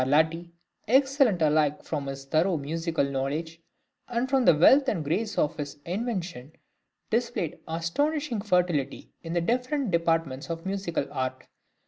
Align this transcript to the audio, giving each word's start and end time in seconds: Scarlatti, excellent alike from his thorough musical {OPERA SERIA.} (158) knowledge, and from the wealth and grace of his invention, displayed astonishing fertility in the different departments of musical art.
Scarlatti, 0.01 0.49
excellent 0.87 1.43
alike 1.43 1.83
from 1.83 2.07
his 2.07 2.25
thorough 2.25 2.57
musical 2.57 3.03
{OPERA 3.05 3.13
SERIA.} 3.13 3.57
(158) 4.07 4.07
knowledge, 4.07 4.07
and 4.19 4.29
from 4.31 4.45
the 4.45 4.59
wealth 4.59 4.87
and 4.87 5.03
grace 5.05 5.37
of 5.37 5.55
his 5.57 5.77
invention, 5.85 6.53
displayed 7.11 7.59
astonishing 7.67 8.41
fertility 8.41 9.11
in 9.21 9.33
the 9.33 9.41
different 9.41 9.91
departments 9.91 10.49
of 10.49 10.65
musical 10.65 11.05
art. 11.11 11.43